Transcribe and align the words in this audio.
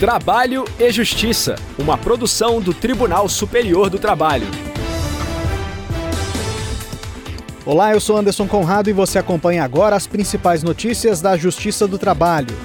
Trabalho 0.00 0.64
e 0.78 0.90
Justiça, 0.90 1.56
uma 1.78 1.98
produção 1.98 2.58
do 2.58 2.72
Tribunal 2.72 3.28
Superior 3.28 3.90
do 3.90 3.98
Trabalho. 3.98 4.46
Olá, 7.66 7.92
eu 7.92 8.00
sou 8.00 8.16
Anderson 8.16 8.48
Conrado 8.48 8.88
e 8.88 8.94
você 8.94 9.18
acompanha 9.18 9.62
agora 9.62 9.94
as 9.94 10.06
principais 10.06 10.62
notícias 10.62 11.20
da 11.20 11.36
Justiça 11.36 11.86
do 11.86 11.98
Trabalho. 11.98 12.56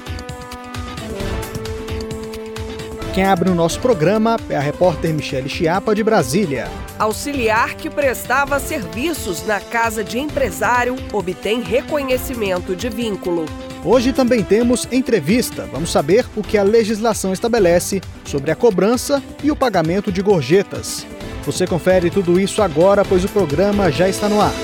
Quem 3.14 3.26
abre 3.26 3.50
o 3.50 3.56
nosso 3.56 3.82
programa 3.82 4.38
é 4.50 4.56
a 4.56 4.62
repórter 4.62 5.14
Michele 5.14 5.50
Chiapa, 5.50 5.94
de 5.94 6.06
Brasília. 6.06 6.70
Auxiliar 6.98 7.76
que 7.76 7.90
prestava 7.90 8.62
serviços 8.62 9.46
na 9.46 9.60
casa 9.60 10.06
de 10.06 10.18
empresário 10.18 10.96
obtém 11.12 11.62
reconhecimento 11.62 12.74
de 12.78 12.88
vínculo. 12.88 13.46
Hoje 13.86 14.12
também 14.12 14.44
temos 14.44 14.88
entrevista. 14.92 15.70
Vamos 15.72 15.92
saber 15.92 16.26
o 16.36 16.42
que 16.42 16.58
a 16.58 16.64
legislação 16.64 17.32
estabelece 17.32 18.02
sobre 18.24 18.50
a 18.50 18.56
cobrança 18.56 19.22
e 19.44 19.52
o 19.52 19.56
pagamento 19.56 20.12
de 20.12 20.24
gorjetas. 20.24 21.06
Você 21.46 21.68
confere 21.68 22.10
tudo 22.10 22.40
isso 22.40 22.64
agora, 22.64 23.06
pois 23.06 23.24
o 23.24 23.30
programa 23.30 23.92
já 23.92 24.10
está 24.10 24.28
no 24.28 24.42
ar. 24.42 24.56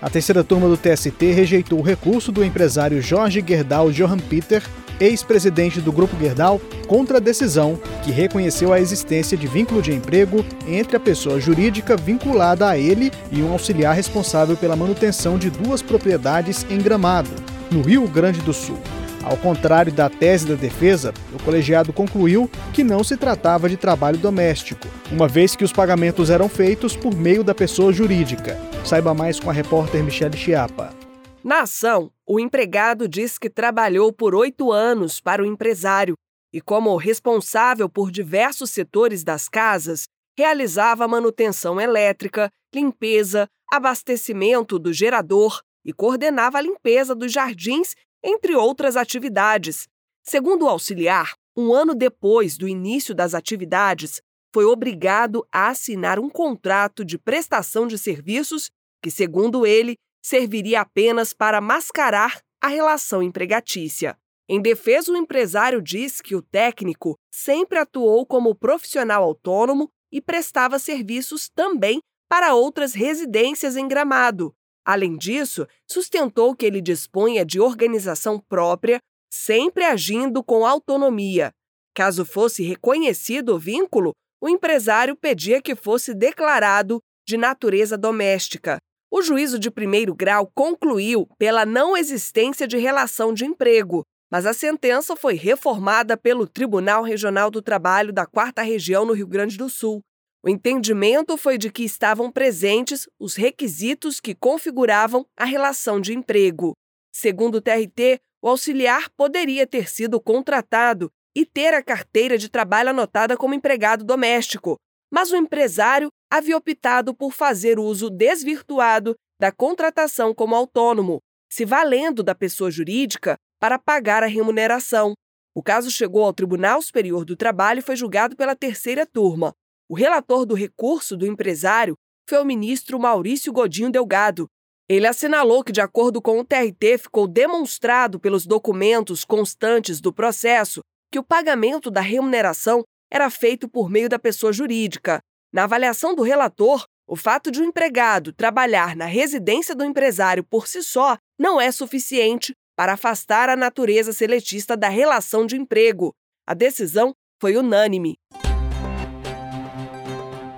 A 0.00 0.08
terceira 0.08 0.42
turma 0.42 0.66
do 0.66 0.78
TST 0.78 1.30
rejeitou 1.30 1.80
o 1.80 1.82
recurso 1.82 2.32
do 2.32 2.42
empresário 2.42 3.02
Jorge 3.02 3.44
Gerdau 3.46 3.92
Johan 3.92 4.16
Peter 4.18 4.62
ex-presidente 5.00 5.80
do 5.80 5.92
Grupo 5.92 6.16
Gerdau, 6.18 6.60
contra 6.86 7.18
a 7.18 7.20
decisão 7.20 7.78
que 8.02 8.10
reconheceu 8.10 8.72
a 8.72 8.80
existência 8.80 9.36
de 9.36 9.46
vínculo 9.46 9.82
de 9.82 9.92
emprego 9.92 10.44
entre 10.66 10.96
a 10.96 11.00
pessoa 11.00 11.40
jurídica 11.40 11.96
vinculada 11.96 12.68
a 12.68 12.78
ele 12.78 13.12
e 13.30 13.42
um 13.42 13.52
auxiliar 13.52 13.94
responsável 13.94 14.56
pela 14.56 14.76
manutenção 14.76 15.38
de 15.38 15.50
duas 15.50 15.82
propriedades 15.82 16.66
em 16.70 16.78
Gramado, 16.78 17.30
no 17.70 17.82
Rio 17.82 18.06
Grande 18.08 18.40
do 18.40 18.52
Sul. 18.52 18.78
Ao 19.22 19.36
contrário 19.36 19.92
da 19.92 20.08
tese 20.08 20.46
da 20.46 20.54
defesa, 20.54 21.12
o 21.34 21.42
colegiado 21.42 21.92
concluiu 21.92 22.50
que 22.72 22.82
não 22.82 23.04
se 23.04 23.16
tratava 23.16 23.68
de 23.68 23.76
trabalho 23.76 24.16
doméstico, 24.16 24.88
uma 25.12 25.28
vez 25.28 25.54
que 25.54 25.64
os 25.64 25.72
pagamentos 25.72 26.30
eram 26.30 26.48
feitos 26.48 26.96
por 26.96 27.14
meio 27.14 27.44
da 27.44 27.54
pessoa 27.54 27.92
jurídica. 27.92 28.58
Saiba 28.84 29.12
mais 29.12 29.38
com 29.38 29.50
a 29.50 29.52
repórter 29.52 30.02
Michele 30.02 30.36
Chiapa. 30.36 30.97
Na 31.44 31.62
ação, 31.62 32.12
o 32.26 32.40
empregado 32.40 33.08
diz 33.08 33.38
que 33.38 33.48
trabalhou 33.48 34.12
por 34.12 34.34
oito 34.34 34.72
anos 34.72 35.20
para 35.20 35.42
o 35.42 35.46
empresário 35.46 36.14
e, 36.52 36.60
como 36.60 36.96
responsável 36.96 37.88
por 37.88 38.10
diversos 38.10 38.70
setores 38.70 39.22
das 39.22 39.48
casas, 39.48 40.08
realizava 40.36 41.08
manutenção 41.08 41.80
elétrica, 41.80 42.50
limpeza, 42.74 43.48
abastecimento 43.72 44.78
do 44.78 44.92
gerador 44.92 45.60
e 45.84 45.92
coordenava 45.92 46.58
a 46.58 46.62
limpeza 46.62 47.14
dos 47.14 47.32
jardins, 47.32 47.94
entre 48.22 48.54
outras 48.54 48.96
atividades. 48.96 49.88
Segundo 50.24 50.64
o 50.64 50.68
auxiliar, 50.68 51.34
um 51.56 51.72
ano 51.72 51.94
depois 51.94 52.58
do 52.58 52.68
início 52.68 53.14
das 53.14 53.34
atividades, 53.34 54.20
foi 54.52 54.64
obrigado 54.64 55.46
a 55.52 55.68
assinar 55.68 56.18
um 56.18 56.28
contrato 56.28 57.04
de 57.04 57.16
prestação 57.18 57.86
de 57.86 57.98
serviços 57.98 58.70
que, 59.02 59.10
segundo 59.10 59.66
ele, 59.66 59.96
serviria 60.22 60.80
apenas 60.80 61.32
para 61.32 61.60
mascarar 61.60 62.40
a 62.60 62.68
relação 62.68 63.22
empregatícia. 63.22 64.16
Em 64.48 64.60
defesa, 64.60 65.12
o 65.12 65.16
empresário 65.16 65.82
diz 65.82 66.20
que 66.20 66.34
o 66.34 66.42
técnico 66.42 67.18
sempre 67.30 67.78
atuou 67.78 68.26
como 68.26 68.54
profissional 68.54 69.22
autônomo 69.22 69.90
e 70.10 70.20
prestava 70.20 70.78
serviços 70.78 71.48
também 71.48 72.00
para 72.28 72.54
outras 72.54 72.94
residências 72.94 73.76
em 73.76 73.86
Gramado. 73.86 74.54
Além 74.84 75.18
disso, 75.18 75.66
sustentou 75.86 76.56
que 76.56 76.64
ele 76.64 76.80
dispunha 76.80 77.44
de 77.44 77.60
organização 77.60 78.40
própria, 78.40 78.98
sempre 79.30 79.84
agindo 79.84 80.42
com 80.42 80.64
autonomia. 80.64 81.52
Caso 81.94 82.24
fosse 82.24 82.62
reconhecido 82.62 83.54
o 83.54 83.58
vínculo, 83.58 84.12
o 84.40 84.48
empresário 84.48 85.14
pedia 85.14 85.60
que 85.60 85.74
fosse 85.74 86.14
declarado 86.14 87.02
de 87.26 87.36
natureza 87.36 87.98
doméstica. 87.98 88.78
O 89.10 89.22
juízo 89.22 89.58
de 89.58 89.70
primeiro 89.70 90.14
grau 90.14 90.50
concluiu 90.54 91.26
pela 91.38 91.64
não 91.64 91.96
existência 91.96 92.68
de 92.68 92.76
relação 92.76 93.32
de 93.32 93.46
emprego, 93.46 94.04
mas 94.30 94.44
a 94.44 94.52
sentença 94.52 95.16
foi 95.16 95.34
reformada 95.34 96.16
pelo 96.16 96.46
Tribunal 96.46 97.02
Regional 97.02 97.50
do 97.50 97.62
Trabalho 97.62 98.12
da 98.12 98.26
Quarta 98.26 98.60
Região 98.60 99.06
no 99.06 99.14
Rio 99.14 99.26
Grande 99.26 99.56
do 99.56 99.70
Sul. 99.70 100.02
O 100.44 100.48
entendimento 100.48 101.36
foi 101.36 101.56
de 101.56 101.72
que 101.72 101.82
estavam 101.82 102.30
presentes 102.30 103.08
os 103.18 103.34
requisitos 103.34 104.20
que 104.20 104.34
configuravam 104.34 105.26
a 105.36 105.44
relação 105.44 106.00
de 106.00 106.14
emprego. 106.14 106.74
Segundo 107.10 107.56
o 107.56 107.60
TRT, 107.60 108.20
o 108.42 108.48
auxiliar 108.48 109.08
poderia 109.16 109.66
ter 109.66 109.88
sido 109.88 110.20
contratado 110.20 111.10
e 111.34 111.46
ter 111.46 111.72
a 111.72 111.82
carteira 111.82 112.36
de 112.36 112.48
trabalho 112.48 112.90
anotada 112.90 113.36
como 113.36 113.54
empregado 113.54 114.04
doméstico, 114.04 114.76
mas 115.10 115.32
o 115.32 115.36
empresário 115.36 116.08
havia 116.30 116.56
optado 116.56 117.14
por 117.14 117.32
fazer 117.32 117.78
uso 117.78 118.10
desvirtuado 118.10 119.14
da 119.40 119.52
contratação 119.52 120.34
como 120.34 120.54
autônomo, 120.54 121.20
se 121.50 121.64
valendo 121.64 122.22
da 122.22 122.34
pessoa 122.34 122.70
jurídica 122.70 123.36
para 123.60 123.78
pagar 123.78 124.22
a 124.22 124.26
remuneração. 124.26 125.14
O 125.54 125.62
caso 125.62 125.90
chegou 125.90 126.24
ao 126.24 126.32
Tribunal 126.32 126.80
Superior 126.82 127.24
do 127.24 127.36
Trabalho 127.36 127.78
e 127.78 127.82
foi 127.82 127.96
julgado 127.96 128.36
pela 128.36 128.54
terceira 128.54 129.06
turma. 129.06 129.52
O 129.88 129.94
relator 129.94 130.44
do 130.44 130.54
recurso 130.54 131.16
do 131.16 131.26
empresário 131.26 131.94
foi 132.28 132.38
o 132.38 132.44
ministro 132.44 132.98
Maurício 132.98 133.52
Godinho 133.52 133.90
Delgado. 133.90 134.46
Ele 134.88 135.06
assinalou 135.06 135.64
que, 135.64 135.72
de 135.72 135.80
acordo 135.80 136.20
com 136.20 136.38
o 136.38 136.44
TRT, 136.44 136.98
ficou 136.98 137.26
demonstrado 137.26 138.20
pelos 138.20 138.46
documentos 138.46 139.24
constantes 139.24 140.00
do 140.00 140.12
processo 140.12 140.80
que 141.10 141.18
o 141.18 141.24
pagamento 141.24 141.90
da 141.90 142.00
remuneração 142.00 142.82
era 143.10 143.30
feito 143.30 143.68
por 143.68 143.88
meio 143.88 144.08
da 144.08 144.18
pessoa 144.18 144.52
jurídica. 144.52 145.20
Na 145.50 145.64
avaliação 145.64 146.14
do 146.14 146.22
relator, 146.22 146.84
o 147.06 147.16
fato 147.16 147.50
de 147.50 147.58
o 147.58 147.62
um 147.62 147.66
empregado 147.68 148.34
trabalhar 148.34 148.94
na 148.94 149.06
residência 149.06 149.74
do 149.74 149.82
empresário 149.82 150.44
por 150.44 150.68
si 150.68 150.82
só 150.82 151.16
não 151.38 151.58
é 151.58 151.72
suficiente 151.72 152.52
para 152.76 152.92
afastar 152.92 153.48
a 153.48 153.56
natureza 153.56 154.12
seletista 154.12 154.76
da 154.76 154.90
relação 154.90 155.46
de 155.46 155.56
emprego. 155.56 156.14
A 156.46 156.52
decisão 156.52 157.14
foi 157.40 157.56
unânime. 157.56 158.16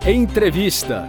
Entrevista. 0.05 1.07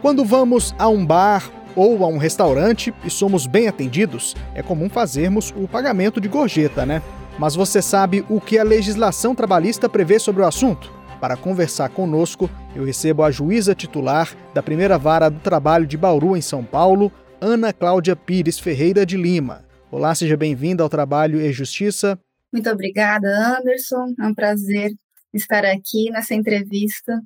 Quando 0.00 0.24
vamos 0.24 0.74
a 0.78 0.88
um 0.88 1.04
bar 1.04 1.52
ou 1.76 2.04
a 2.04 2.08
um 2.08 2.16
restaurante 2.16 2.94
e 3.04 3.10
somos 3.10 3.46
bem 3.46 3.68
atendidos, 3.68 4.34
é 4.54 4.62
comum 4.62 4.88
fazermos 4.88 5.52
o 5.54 5.68
pagamento 5.68 6.22
de 6.22 6.28
gorjeta, 6.28 6.86
né? 6.86 7.02
Mas 7.38 7.54
você 7.54 7.82
sabe 7.82 8.24
o 8.30 8.40
que 8.40 8.58
a 8.58 8.64
legislação 8.64 9.34
trabalhista 9.34 9.90
prevê 9.90 10.18
sobre 10.18 10.40
o 10.40 10.46
assunto? 10.46 10.93
Para 11.24 11.38
conversar 11.38 11.88
conosco, 11.88 12.50
eu 12.76 12.84
recebo 12.84 13.22
a 13.22 13.30
juíza 13.30 13.74
titular 13.74 14.36
da 14.52 14.62
primeira 14.62 14.98
vara 14.98 15.30
do 15.30 15.40
trabalho 15.40 15.86
de 15.86 15.96
Bauru, 15.96 16.36
em 16.36 16.42
São 16.42 16.62
Paulo, 16.62 17.10
Ana 17.40 17.72
Cláudia 17.72 18.14
Pires 18.14 18.58
Ferreira 18.58 19.06
de 19.06 19.16
Lima. 19.16 19.64
Olá, 19.90 20.14
seja 20.14 20.36
bem-vinda 20.36 20.82
ao 20.82 20.88
Trabalho 20.90 21.40
e 21.40 21.50
Justiça. 21.50 22.20
Muito 22.52 22.68
obrigada, 22.68 23.26
Anderson. 23.58 24.12
É 24.20 24.26
um 24.26 24.34
prazer 24.34 24.92
estar 25.32 25.64
aqui 25.64 26.10
nessa 26.10 26.34
entrevista. 26.34 27.18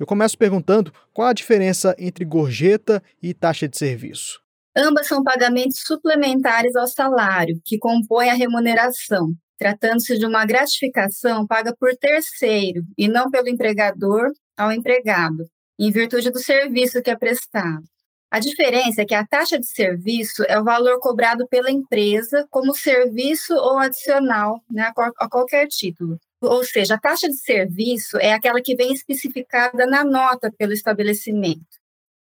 Eu 0.00 0.06
começo 0.06 0.38
perguntando 0.38 0.90
qual 1.12 1.28
a 1.28 1.34
diferença 1.34 1.94
entre 1.98 2.24
gorjeta 2.24 3.02
e 3.22 3.34
taxa 3.34 3.68
de 3.68 3.76
serviço. 3.76 4.40
Ambas 4.74 5.06
são 5.06 5.22
pagamentos 5.22 5.82
suplementares 5.84 6.74
ao 6.74 6.86
salário, 6.86 7.60
que 7.66 7.76
compõem 7.76 8.30
a 8.30 8.34
remuneração, 8.34 9.34
tratando-se 9.62 10.18
de 10.18 10.26
uma 10.26 10.44
gratificação 10.44 11.46
paga 11.46 11.72
por 11.78 11.94
terceiro 11.96 12.82
e 12.98 13.06
não 13.06 13.30
pelo 13.30 13.48
empregador 13.48 14.32
ao 14.56 14.72
empregado, 14.72 15.46
em 15.78 15.88
virtude 15.88 16.32
do 16.32 16.40
serviço 16.40 17.00
que 17.00 17.10
é 17.10 17.16
prestado. 17.16 17.84
A 18.28 18.40
diferença 18.40 19.02
é 19.02 19.04
que 19.04 19.14
a 19.14 19.24
taxa 19.24 19.60
de 19.60 19.66
serviço 19.68 20.42
é 20.48 20.58
o 20.58 20.64
valor 20.64 20.98
cobrado 20.98 21.46
pela 21.46 21.70
empresa 21.70 22.44
como 22.50 22.74
serviço 22.74 23.54
ou 23.54 23.78
adicional 23.78 24.60
né, 24.68 24.90
a 25.20 25.28
qualquer 25.28 25.68
título. 25.68 26.18
Ou 26.40 26.64
seja, 26.64 26.94
a 26.94 27.00
taxa 27.00 27.28
de 27.28 27.36
serviço 27.36 28.16
é 28.16 28.32
aquela 28.32 28.60
que 28.60 28.74
vem 28.74 28.92
especificada 28.92 29.86
na 29.86 30.02
nota 30.02 30.50
pelo 30.58 30.72
estabelecimento, 30.72 31.78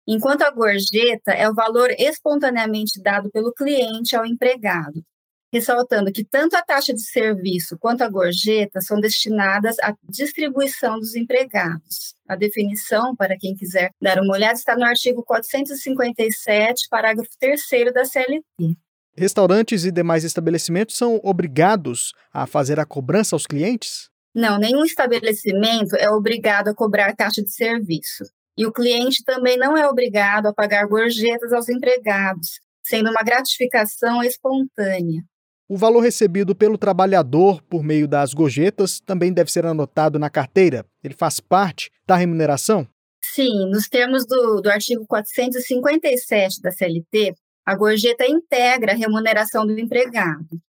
enquanto 0.07 0.43
a 0.43 0.51
gorjeta 0.51 1.31
é 1.31 1.49
o 1.49 1.55
valor 1.55 1.89
espontaneamente 1.97 3.01
dado 3.01 3.31
pelo 3.31 3.51
cliente 3.51 4.15
ao 4.15 4.23
empregado 4.23 5.03
ressaltando 5.53 6.11
que 6.11 6.25
tanto 6.25 6.55
a 6.55 6.63
taxa 6.63 6.91
de 6.91 7.03
serviço 7.03 7.77
quanto 7.77 8.01
a 8.01 8.09
gorjeta 8.09 8.81
são 8.81 8.99
destinadas 8.99 9.77
à 9.79 9.93
distribuição 10.09 10.97
dos 10.97 11.15
empregados. 11.15 12.15
A 12.27 12.35
definição, 12.35 13.15
para 13.15 13.37
quem 13.37 13.53
quiser 13.53 13.91
dar 14.01 14.19
uma 14.19 14.33
olhada, 14.33 14.55
está 14.55 14.75
no 14.75 14.83
artigo 14.83 15.23
457, 15.23 16.87
parágrafo 16.89 17.29
3 17.39 17.61
da 17.93 18.03
CLT. 18.03 18.43
Restaurantes 19.15 19.85
e 19.85 19.91
demais 19.91 20.23
estabelecimentos 20.23 20.97
são 20.97 21.19
obrigados 21.23 22.13
a 22.33 22.47
fazer 22.47 22.79
a 22.79 22.85
cobrança 22.85 23.35
aos 23.35 23.45
clientes? 23.45 24.09
Não, 24.33 24.57
nenhum 24.57 24.83
estabelecimento 24.83 25.95
é 25.97 26.09
obrigado 26.09 26.69
a 26.69 26.73
cobrar 26.73 27.15
taxa 27.15 27.43
de 27.43 27.53
serviço. 27.53 28.23
E 28.57 28.65
o 28.65 28.73
cliente 28.73 29.23
também 29.23 29.55
não 29.55 29.77
é 29.77 29.87
obrigado 29.87 30.47
a 30.47 30.53
pagar 30.53 30.87
gorjetas 30.87 31.53
aos 31.53 31.69
empregados, 31.69 32.59
sendo 32.83 33.11
uma 33.11 33.21
gratificação 33.21 34.23
espontânea. 34.23 35.21
O 35.73 35.75
valor 35.75 36.01
recebido 36.01 36.53
pelo 36.53 36.77
trabalhador 36.77 37.59
por 37.63 37.83
meio 37.83 38.07
das 38.07 38.31
gorjetas 38.31 38.99
também 38.99 39.33
deve 39.33 39.51
ser 39.51 39.65
anotado 39.65 40.19
na 40.19 40.29
carteira. 40.29 40.85
Ele 41.03 41.15
faz 41.15 41.39
parte 41.39 41.89
da 42.05 42.15
remuneração? 42.15 42.87
Sim, 43.25 43.71
nos 43.71 43.89
termos 43.89 44.23
do, 44.23 44.61
do 44.61 44.69
artigo 44.69 45.03
457 45.07 46.61
da 46.61 46.71
CLT, 46.71 47.33
a 47.65 47.75
gorjeta 47.75 48.23
integra 48.23 48.91
a 48.91 48.95
remuneração 48.95 49.65
do 49.65 49.79
empregado. 49.79 50.61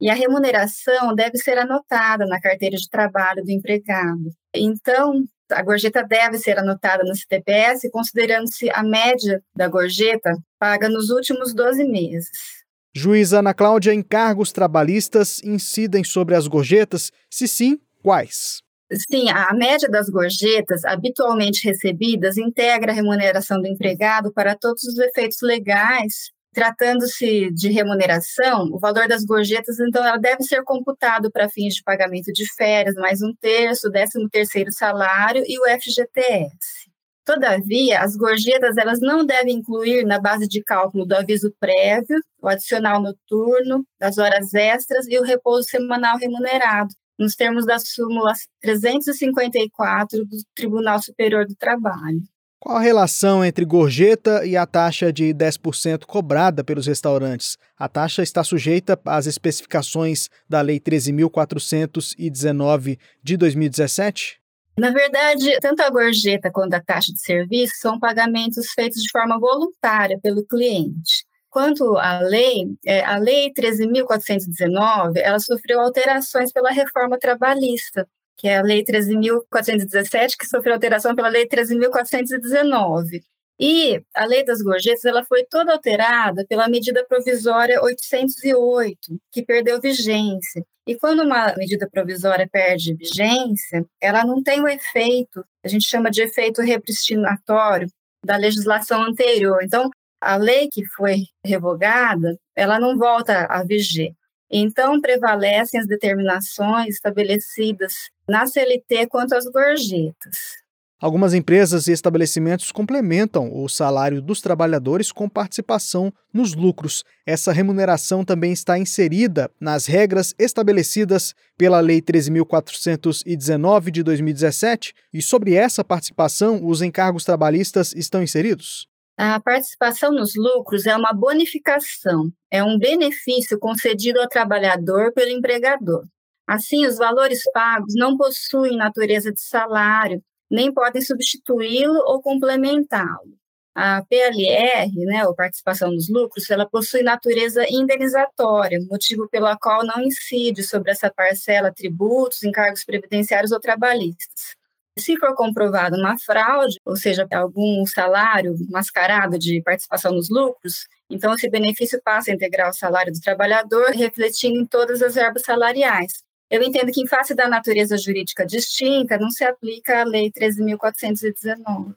E 0.00 0.08
a 0.08 0.14
remuneração 0.14 1.14
deve 1.14 1.36
ser 1.36 1.58
anotada 1.58 2.24
na 2.24 2.40
carteira 2.40 2.78
de 2.78 2.88
trabalho 2.88 3.44
do 3.44 3.50
empregado. 3.50 4.30
Então, 4.54 5.22
a 5.52 5.62
gorjeta 5.62 6.02
deve 6.02 6.38
ser 6.38 6.58
anotada 6.58 7.04
no 7.04 7.14
CTPS, 7.14 7.90
considerando-se 7.90 8.70
a 8.70 8.82
média 8.82 9.42
da 9.54 9.68
gorjeta 9.68 10.32
paga 10.58 10.88
nos 10.88 11.10
últimos 11.10 11.52
12 11.52 11.84
meses. 11.84 12.55
Juíza 12.98 13.40
Ana 13.40 13.52
Cláudia, 13.52 13.92
encargos 13.92 14.52
trabalhistas 14.52 15.42
incidem 15.44 16.02
sobre 16.02 16.34
as 16.34 16.46
gorjetas? 16.46 17.12
Se 17.28 17.46
sim, 17.46 17.78
quais? 18.02 18.62
Sim, 18.90 19.28
a 19.28 19.52
média 19.52 19.86
das 19.86 20.08
gorjetas 20.08 20.82
habitualmente 20.82 21.68
recebidas 21.68 22.38
integra 22.38 22.92
a 22.92 22.94
remuneração 22.94 23.60
do 23.60 23.68
empregado 23.68 24.32
para 24.32 24.56
todos 24.56 24.82
os 24.84 24.98
efeitos 24.98 25.42
legais. 25.42 26.30
Tratando-se 26.54 27.50
de 27.50 27.68
remuneração, 27.68 28.70
o 28.72 28.78
valor 28.78 29.06
das 29.06 29.26
gorjetas, 29.26 29.78
então, 29.78 30.02
ela 30.02 30.16
deve 30.16 30.42
ser 30.42 30.62
computado 30.64 31.30
para 31.30 31.50
fins 31.50 31.74
de 31.74 31.82
pagamento 31.82 32.32
de 32.32 32.50
férias, 32.54 32.94
mais 32.94 33.20
um 33.20 33.34
terço, 33.38 33.90
décimo 33.90 34.26
terceiro 34.30 34.72
salário 34.72 35.44
e 35.46 35.58
o 35.58 35.78
FGTS. 35.78 36.85
Todavia, 37.26 38.00
as 38.02 38.14
gorjetas 38.14 38.76
elas 38.76 39.00
não 39.00 39.26
devem 39.26 39.56
incluir 39.56 40.06
na 40.06 40.20
base 40.20 40.46
de 40.46 40.62
cálculo 40.62 41.04
do 41.04 41.12
aviso 41.12 41.52
prévio, 41.58 42.20
o 42.40 42.48
adicional 42.48 43.02
noturno, 43.02 43.84
das 43.98 44.16
horas 44.16 44.54
extras 44.54 45.08
e 45.08 45.18
o 45.18 45.24
repouso 45.24 45.68
semanal 45.68 46.16
remunerado, 46.18 46.94
nos 47.18 47.34
termos 47.34 47.66
da 47.66 47.80
súmula 47.80 48.32
354 48.60 50.24
do 50.24 50.36
Tribunal 50.54 51.02
Superior 51.02 51.44
do 51.44 51.56
Trabalho. 51.56 52.22
Qual 52.60 52.76
a 52.76 52.80
relação 52.80 53.44
entre 53.44 53.64
gorjeta 53.64 54.46
e 54.46 54.56
a 54.56 54.64
taxa 54.64 55.12
de 55.12 55.34
10% 55.34 56.04
cobrada 56.06 56.62
pelos 56.62 56.86
restaurantes? 56.86 57.58
A 57.76 57.88
taxa 57.88 58.22
está 58.22 58.44
sujeita 58.44 58.96
às 59.04 59.26
especificações 59.26 60.30
da 60.48 60.60
Lei 60.60 60.78
13.419 60.78 63.00
de 63.20 63.36
2017? 63.36 64.45
Na 64.78 64.90
verdade, 64.90 65.58
tanto 65.60 65.80
a 65.80 65.90
gorjeta 65.90 66.50
quanto 66.50 66.74
a 66.74 66.82
taxa 66.82 67.12
de 67.12 67.20
serviço 67.20 67.74
são 67.80 67.98
pagamentos 67.98 68.70
feitos 68.72 69.02
de 69.02 69.10
forma 69.10 69.38
voluntária 69.38 70.18
pelo 70.22 70.46
cliente. 70.46 71.24
Quanto 71.48 71.96
à 71.96 72.20
lei, 72.20 72.66
é, 72.84 73.02
a 73.02 73.16
Lei 73.16 73.50
13.419, 73.54 75.16
ela 75.16 75.38
sofreu 75.38 75.80
alterações 75.80 76.52
pela 76.52 76.70
reforma 76.70 77.18
trabalhista, 77.18 78.06
que 78.36 78.46
é 78.46 78.58
a 78.58 78.62
Lei 78.62 78.84
13.417, 78.84 80.36
que 80.38 80.46
sofreu 80.46 80.74
alteração 80.74 81.14
pela 81.14 81.28
Lei 81.28 81.48
13.419. 81.48 83.22
E 83.58 84.02
a 84.14 84.26
lei 84.26 84.44
das 84.44 84.60
gorjetas 84.60 85.06
ela 85.06 85.24
foi 85.24 85.44
toda 85.46 85.72
alterada 85.72 86.44
pela 86.46 86.68
medida 86.68 87.06
provisória 87.06 87.82
808, 87.82 89.18
que 89.32 89.42
perdeu 89.42 89.80
vigência. 89.80 90.62
E 90.86 90.96
quando 90.96 91.22
uma 91.24 91.52
medida 91.56 91.88
provisória 91.90 92.48
perde 92.48 92.94
vigência, 92.94 93.84
ela 94.00 94.24
não 94.24 94.40
tem 94.42 94.60
o 94.60 94.68
efeito, 94.68 95.44
a 95.64 95.68
gente 95.68 95.88
chama 95.88 96.10
de 96.10 96.22
efeito 96.22 96.62
repristinatório 96.62 97.88
da 98.24 98.36
legislação 98.36 99.02
anterior. 99.02 99.58
Então, 99.62 99.90
a 100.20 100.36
lei 100.36 100.68
que 100.72 100.84
foi 100.86 101.24
revogada, 101.44 102.38
ela 102.54 102.78
não 102.78 102.96
volta 102.96 103.46
a 103.46 103.64
viger. 103.64 104.12
Então, 104.50 105.00
prevalecem 105.00 105.80
as 105.80 105.88
determinações 105.88 106.94
estabelecidas 106.94 108.10
na 108.28 108.46
CLT 108.46 109.08
quanto 109.08 109.34
às 109.34 109.44
gorjetas. 109.46 110.65
Algumas 111.06 111.34
empresas 111.34 111.86
e 111.86 111.92
estabelecimentos 111.92 112.72
complementam 112.72 113.48
o 113.54 113.68
salário 113.68 114.20
dos 114.20 114.40
trabalhadores 114.40 115.12
com 115.12 115.28
participação 115.28 116.12
nos 116.34 116.52
lucros. 116.52 117.04
Essa 117.24 117.52
remuneração 117.52 118.24
também 118.24 118.50
está 118.52 118.76
inserida 118.76 119.48
nas 119.60 119.86
regras 119.86 120.34
estabelecidas 120.36 121.32
pela 121.56 121.78
Lei 121.78 122.02
13.419 122.02 123.92
de 123.92 124.02
2017 124.02 124.94
e 125.14 125.22
sobre 125.22 125.54
essa 125.54 125.84
participação 125.84 126.66
os 126.66 126.82
encargos 126.82 127.24
trabalhistas 127.24 127.94
estão 127.94 128.20
inseridos? 128.20 128.88
A 129.16 129.38
participação 129.38 130.10
nos 130.10 130.34
lucros 130.34 130.86
é 130.86 130.96
uma 130.96 131.12
bonificação, 131.12 132.32
é 132.50 132.64
um 132.64 132.76
benefício 132.76 133.56
concedido 133.60 134.20
ao 134.20 134.28
trabalhador 134.28 135.12
pelo 135.12 135.30
empregador. 135.30 136.02
Assim, 136.48 136.84
os 136.84 136.96
valores 136.96 137.42
pagos 137.54 137.94
não 137.94 138.16
possuem 138.16 138.76
natureza 138.76 139.32
de 139.32 139.40
salário, 139.40 140.20
nem 140.50 140.72
podem 140.72 141.02
substituí-lo 141.02 141.98
ou 142.06 142.20
complementá-lo. 142.22 143.36
A 143.74 144.02
PLR, 144.08 144.90
né, 145.04 145.26
ou 145.26 145.34
participação 145.34 145.90
nos 145.92 146.08
lucros, 146.08 146.48
ela 146.50 146.66
possui 146.66 147.02
natureza 147.02 147.66
indenizatória, 147.68 148.78
motivo 148.90 149.28
pelo 149.28 149.54
qual 149.58 149.84
não 149.84 150.02
incide 150.02 150.62
sobre 150.62 150.90
essa 150.92 151.12
parcela 151.12 151.70
tributos, 151.70 152.42
encargos 152.42 152.84
previdenciários 152.84 153.52
ou 153.52 153.60
trabalhistas. 153.60 154.56
Se 154.98 155.14
for 155.18 155.34
comprovado 155.34 155.94
uma 155.96 156.18
fraude, 156.18 156.80
ou 156.86 156.96
seja, 156.96 157.26
algum 157.32 157.84
salário 157.84 158.54
mascarado 158.70 159.38
de 159.38 159.60
participação 159.62 160.12
nos 160.12 160.30
lucros, 160.30 160.86
então 161.10 161.34
esse 161.34 161.50
benefício 161.50 162.00
passa 162.02 162.30
a 162.30 162.34
integrar 162.34 162.70
o 162.70 162.72
salário 162.72 163.12
do 163.12 163.20
trabalhador, 163.20 163.90
refletindo 163.90 164.58
em 164.58 164.66
todas 164.66 165.02
as 165.02 165.14
verbas 165.14 165.42
salariais. 165.42 166.25
Eu 166.50 166.62
entendo 166.62 166.92
que, 166.92 167.00
em 167.00 167.06
face 167.06 167.34
da 167.34 167.48
natureza 167.48 167.96
jurídica 167.96 168.46
distinta, 168.46 169.18
não 169.18 169.30
se 169.30 169.44
aplica 169.44 170.00
a 170.00 170.04
Lei 170.04 170.30
13.419. 170.30 171.94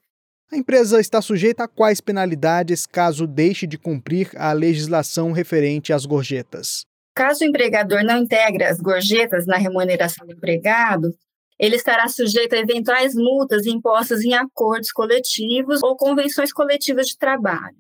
A 0.52 0.58
empresa 0.58 1.00
está 1.00 1.22
sujeita 1.22 1.66
a 1.66 1.68
quais 1.68 2.02
penalidades 2.02 2.88
caso 2.88 3.28
deixe 3.28 3.68
de 3.68 3.78
cumprir 3.78 4.32
a 4.36 4.52
legislação 4.52 5.32
referente 5.32 5.94
às 5.94 6.08
gorjetas? 6.08 6.86
Caso 7.14 7.44
o 7.44 7.48
empregador 7.48 8.04
não 8.04 8.18
integre 8.18 8.64
as 8.64 8.80
gorjetas 8.80 9.46
na 9.46 9.58
remuneração 9.58 10.26
do 10.26 10.34
empregado, 10.34 11.14
ele 11.60 11.76
estará 11.76 12.08
sujeito 12.08 12.54
a 12.54 12.58
eventuais 12.58 13.14
multas 13.14 13.68
impostas 13.68 14.22
em 14.22 14.34
acordos 14.34 14.92
coletivos 14.92 15.84
ou 15.84 15.96
convenções 15.96 16.52
coletivas 16.52 17.08
de 17.08 17.18
trabalho. 17.18 17.76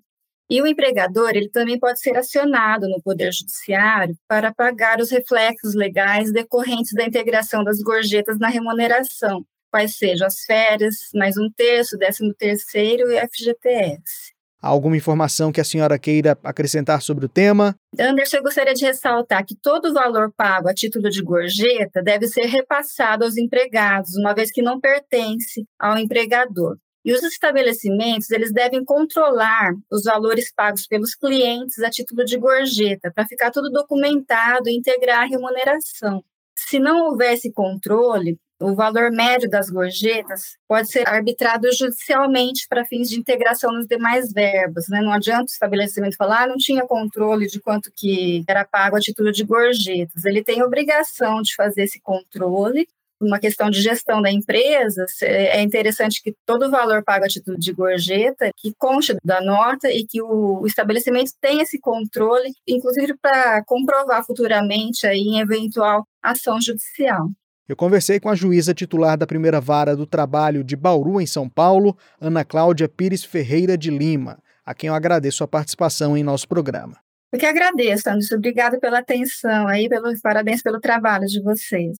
E 0.50 0.64
o 0.64 0.68
empregador, 0.68 1.30
ele 1.36 1.48
também 1.48 1.78
pode 1.78 2.00
ser 2.00 2.18
acionado 2.18 2.88
no 2.90 3.00
Poder 3.04 3.32
Judiciário 3.32 4.16
para 4.28 4.52
pagar 4.52 5.00
os 5.00 5.12
reflexos 5.12 5.76
legais 5.76 6.32
decorrentes 6.32 6.92
da 6.94 7.06
integração 7.06 7.64
das 7.64 7.80
gorjetas 7.84 8.40
na 8.40 8.48
remuneração, 8.48 9.46
quais 9.70 9.96
sejam 9.96 10.26
as 10.26 10.44
férias, 10.46 10.96
mais 11.14 11.38
um 11.38 11.52
terço, 11.56 12.00
décimo 12.00 12.34
terceiro 12.34 13.12
e 13.12 13.20
FGTS. 13.20 14.34
alguma 14.60 14.98
informação 14.98 15.52
que 15.52 15.62
a 15.62 15.64
senhora 15.64 16.00
queira 16.00 16.36
acrescentar 16.44 17.04
sobre 17.04 17.28
o 17.28 17.30
tema? 17.30 17.76
Anderson, 18.00 18.38
eu 18.38 18.44
gostaria 18.44 18.74
de 18.74 18.84
ressaltar 18.84 19.46
que 19.46 19.56
todo 19.56 19.90
o 19.90 19.94
valor 19.94 20.34
pago 20.36 20.68
a 20.68 20.74
título 20.74 21.12
de 21.12 21.22
gorjeta 21.22 22.02
deve 22.02 22.28
ser 22.28 22.48
repassado 22.48 23.24
aos 23.24 23.38
empregados, 23.38 24.18
uma 24.18 24.34
vez 24.34 24.52
que 24.52 24.64
não 24.64 24.80
pertence 24.80 25.64
ao 25.80 25.96
empregador. 25.96 26.76
E 27.04 27.14
os 27.14 27.24
estabelecimentos, 27.24 28.30
eles 28.30 28.52
devem 28.52 28.84
controlar 28.84 29.74
os 29.92 30.04
valores 30.04 30.52
pagos 30.54 30.86
pelos 30.86 31.16
clientes 31.16 31.80
a 31.80 31.90
título 31.90 32.26
de 32.26 32.38
gorjeta, 32.38 33.12
para 33.14 33.26
ficar 33.26 33.52
tudo 33.52 33.70
documentado 33.70 34.70
e 34.70 34.76
integrar 34.76 35.22
a 35.22 35.28
remuneração. 35.28 36.24
Se 36.56 36.78
não 36.78 37.08
houvesse 37.08 37.52
controle, 37.52 38.38
o 38.62 38.76
valor 38.76 39.10
médio 39.10 39.50
das 39.50 39.70
gorjetas 39.70 40.58
pode 40.68 40.92
ser 40.92 41.08
arbitrado 41.08 41.72
judicialmente 41.72 42.68
para 42.68 42.86
fins 42.86 43.10
de 43.10 43.18
integração 43.18 43.72
nos 43.72 43.88
demais 43.88 44.34
verbos. 44.34 44.90
Né? 44.90 45.00
Não 45.00 45.14
adianta 45.14 45.44
o 45.44 45.46
estabelecimento 45.46 46.18
falar, 46.18 46.44
ah, 46.44 46.48
não 46.48 46.58
tinha 46.58 46.86
controle 46.86 47.48
de 47.48 47.62
quanto 47.62 47.90
que 47.96 48.44
era 48.48 48.66
pago 48.66 48.98
a 48.98 49.00
título 49.00 49.32
de 49.32 49.46
gorjetas. 49.46 50.26
Ele 50.26 50.44
tem 50.44 50.62
obrigação 50.62 51.42
de 51.42 51.56
fazer 51.56 51.84
esse 51.84 52.02
controle 52.02 52.86
uma 53.22 53.40
questão 53.40 53.70
de 53.70 53.82
gestão 53.82 54.22
da 54.22 54.32
empresa, 54.32 55.06
é 55.22 55.62
interessante 55.62 56.22
que 56.24 56.34
todo 56.46 56.68
o 56.68 56.72
valor 56.72 57.04
pago 57.04 57.26
a 57.26 57.28
título 57.28 57.58
de 57.58 57.74
gorjeta, 57.74 58.52
que 58.56 58.74
conste 58.78 59.16
da 59.24 59.42
nota 59.42 59.92
e 59.92 60.06
que 60.06 60.22
o 60.22 60.66
estabelecimento 60.66 61.32
tenha 61.42 61.64
esse 61.64 61.80
controle, 61.80 62.52
inclusive 62.68 63.16
para 63.22 63.64
comprovar 63.66 64.26
futuramente 64.26 65.06
aí 65.06 65.20
em 65.20 65.40
eventual 65.40 66.06
ação 66.22 66.60
judicial. 66.62 67.30
Eu 67.68 67.76
conversei 67.76 68.20
com 68.20 68.30
a 68.30 68.36
juíza 68.36 68.74
titular 68.74 69.16
da 69.16 69.28
primeira 69.28 69.62
vara 69.62 69.96
do 69.96 70.08
trabalho 70.08 70.64
de 70.64 70.76
Bauru, 70.76 71.22
em 71.22 71.28
São 71.28 71.48
Paulo, 71.48 71.96
Ana 72.20 72.44
Cláudia 72.44 72.90
Pires 72.90 73.24
Ferreira 73.24 73.78
de 73.78 73.92
Lima, 73.92 74.40
a 74.66 74.74
quem 74.74 74.88
eu 74.88 74.96
agradeço 74.96 75.44
a 75.44 75.48
participação 75.48 76.18
em 76.18 76.24
nosso 76.24 76.48
programa. 76.48 76.98
Eu 77.32 77.38
que 77.38 77.46
agradeço, 77.46 78.10
Anderson. 78.10 78.36
Obrigada 78.38 78.80
pela 78.80 79.00
atenção 79.00 79.68
aí, 79.68 79.88
pelo, 79.88 80.12
parabéns 80.20 80.64
pelo 80.64 80.80
trabalho 80.80 81.28
de 81.28 81.40
vocês. 81.44 81.96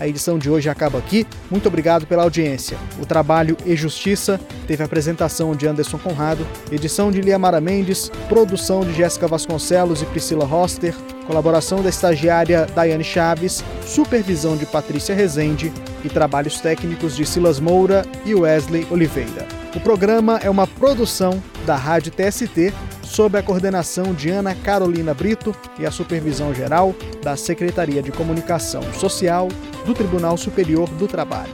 A 0.00 0.08
edição 0.08 0.38
de 0.38 0.48
hoje 0.48 0.70
acaba 0.70 0.98
aqui. 0.98 1.26
Muito 1.50 1.68
obrigado 1.68 2.06
pela 2.06 2.22
audiência. 2.22 2.78
O 2.98 3.04
trabalho 3.04 3.54
e 3.66 3.76
Justiça 3.76 4.40
teve 4.66 4.82
apresentação 4.82 5.54
de 5.54 5.68
Anderson 5.68 5.98
Conrado, 5.98 6.46
edição 6.72 7.12
de 7.12 7.20
Liamara 7.20 7.60
Mendes, 7.60 8.10
produção 8.26 8.80
de 8.80 8.94
Jéssica 8.94 9.28
Vasconcelos 9.28 10.00
e 10.00 10.06
Priscila 10.06 10.46
Roster, 10.46 10.94
colaboração 11.26 11.82
da 11.82 11.90
estagiária 11.90 12.66
Daiane 12.74 13.04
Chaves, 13.04 13.62
supervisão 13.84 14.56
de 14.56 14.64
Patrícia 14.64 15.14
Rezende 15.14 15.70
e 16.02 16.08
trabalhos 16.08 16.60
técnicos 16.60 17.14
de 17.14 17.26
Silas 17.26 17.60
Moura 17.60 18.06
e 18.24 18.34
Wesley 18.34 18.86
Oliveira. 18.90 19.46
O 19.76 19.80
programa 19.80 20.40
é 20.42 20.48
uma 20.48 20.66
produção 20.66 21.42
da 21.66 21.76
Rádio 21.76 22.10
TST 22.10 22.72
sob 23.02 23.36
a 23.36 23.42
coordenação 23.42 24.14
de 24.14 24.30
Ana 24.30 24.54
Carolina 24.54 25.12
Brito 25.12 25.54
e 25.78 25.84
a 25.84 25.90
supervisão 25.90 26.54
geral 26.54 26.94
da 27.22 27.36
Secretaria 27.36 28.02
de 28.02 28.10
Comunicação 28.10 28.82
Social 28.94 29.48
do 29.84 29.94
Tribunal 29.94 30.36
Superior 30.36 30.88
do 30.90 31.06
Trabalho. 31.06 31.52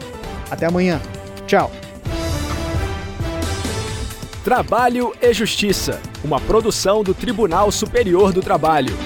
Até 0.51 0.67
amanhã. 0.67 1.01
Tchau. 1.47 1.71
Trabalho 4.45 5.13
e 5.21 5.33
Justiça, 5.33 6.01
uma 6.23 6.41
produção 6.41 7.03
do 7.03 7.13
Tribunal 7.13 7.73
Superior 7.73 8.33
do 8.33 8.41
Trabalho. 8.41 9.06